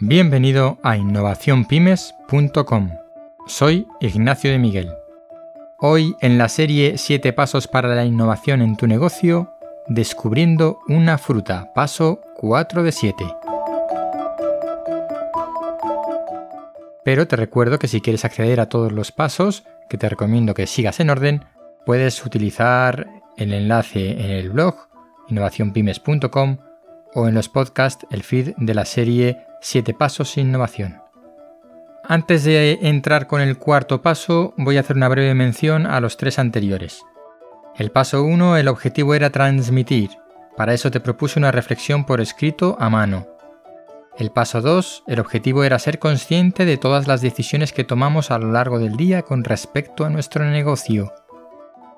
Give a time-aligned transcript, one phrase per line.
[0.00, 2.90] Bienvenido a innovacionpymes.com.
[3.46, 4.92] Soy Ignacio de Miguel.
[5.78, 9.54] Hoy en la serie 7 pasos para la innovación en tu negocio,
[9.88, 13.24] descubriendo una fruta, paso 4 de 7.
[17.02, 20.66] Pero te recuerdo que si quieres acceder a todos los pasos, que te recomiendo que
[20.66, 21.44] sigas en orden,
[21.86, 24.76] puedes utilizar el enlace en el blog
[25.28, 26.58] innovacionpymes.com
[27.14, 31.00] o en los podcasts el feed de la serie 7 pasos innovación.
[32.06, 36.18] Antes de entrar con el cuarto paso, voy a hacer una breve mención a los
[36.18, 37.02] tres anteriores.
[37.76, 40.10] El paso 1, el objetivo era transmitir.
[40.54, 43.26] Para eso te propuse una reflexión por escrito a mano.
[44.18, 48.38] El paso 2, el objetivo era ser consciente de todas las decisiones que tomamos a
[48.38, 51.12] lo largo del día con respecto a nuestro negocio.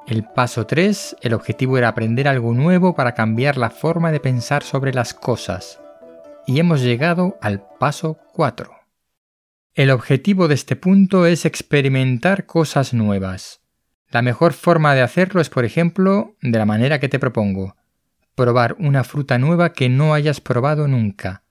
[0.06, 4.62] El paso 3, el objetivo era aprender algo nuevo para cambiar la forma de pensar
[4.62, 5.80] sobre las cosas
[6.46, 8.70] y hemos llegado al paso 4.
[9.74, 13.62] El objetivo de este punto es experimentar cosas nuevas.
[14.08, 17.76] La mejor forma de hacerlo es, por ejemplo, de la manera que te propongo.
[18.36, 21.42] Probar una fruta nueva que no hayas probado nunca.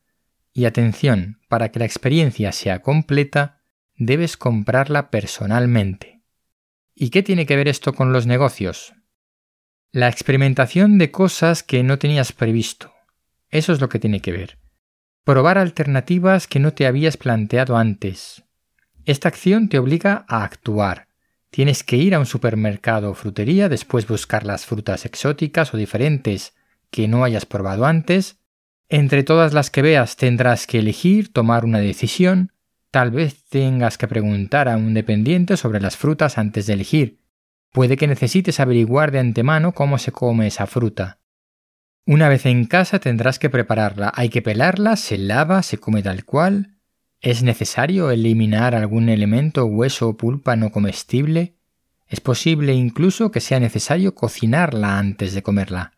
[0.54, 3.60] Y atención, para que la experiencia sea completa,
[3.98, 6.15] debes comprarla personalmente.
[6.98, 8.94] ¿Y qué tiene que ver esto con los negocios?
[9.92, 12.94] La experimentación de cosas que no tenías previsto.
[13.50, 14.58] Eso es lo que tiene que ver.
[15.26, 18.44] Probar alternativas que no te habías planteado antes.
[19.04, 21.10] Esta acción te obliga a actuar.
[21.50, 26.54] Tienes que ir a un supermercado o frutería, después buscar las frutas exóticas o diferentes
[26.92, 28.40] que no hayas probado antes.
[28.88, 32.54] Entre todas las que veas tendrás que elegir, tomar una decisión.
[32.96, 37.20] Tal vez tengas que preguntar a un dependiente sobre las frutas antes de elegir.
[37.74, 41.20] Puede que necesites averiguar de antemano cómo se come esa fruta.
[42.06, 44.14] Una vez en casa tendrás que prepararla.
[44.16, 46.78] Hay que pelarla, se lava, se come tal cual.
[47.20, 51.58] ¿Es necesario eliminar algún elemento, hueso o pulpa no comestible?
[52.08, 55.92] Es posible incluso que sea necesario cocinarla antes de comerla.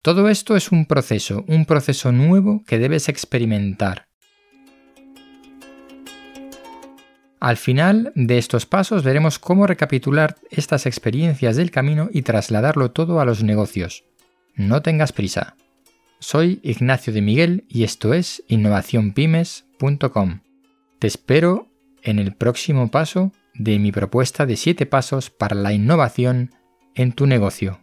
[0.00, 4.09] Todo esto es un proceso, un proceso nuevo que debes experimentar.
[7.40, 13.18] Al final de estos pasos veremos cómo recapitular estas experiencias del camino y trasladarlo todo
[13.18, 14.04] a los negocios.
[14.54, 15.56] No tengas prisa.
[16.18, 20.40] Soy Ignacio de Miguel y esto es innovacionpymes.com.
[20.98, 21.68] Te espero
[22.02, 26.54] en el próximo paso de mi propuesta de 7 pasos para la innovación
[26.94, 27.80] en tu negocio.